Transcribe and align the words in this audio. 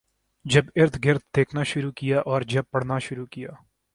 جب 0.45 0.65
اردگرد 0.75 1.21
دیکھنا 1.35 1.63
شروع 1.63 1.91
کیا 1.91 2.19
اور 2.25 2.41
جب 2.47 2.63
پڑھنا 2.71 2.99
شروع 2.99 3.25
کیا 3.25 3.49